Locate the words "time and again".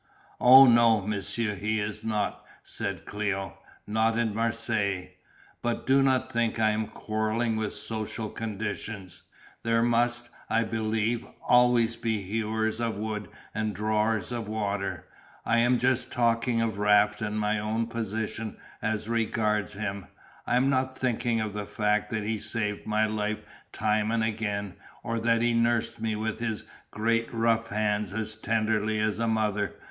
23.71-24.77